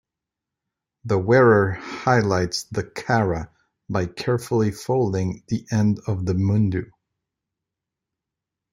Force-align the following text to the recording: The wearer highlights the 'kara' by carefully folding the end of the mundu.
The 1.05 1.19
wearer 1.19 1.73
highlights 1.73 2.63
the 2.63 2.81
'kara' 2.83 3.51
by 3.87 4.07
carefully 4.07 4.71
folding 4.71 5.43
the 5.47 5.67
end 5.71 5.99
of 6.07 6.25
the 6.25 6.33
mundu. 6.33 6.89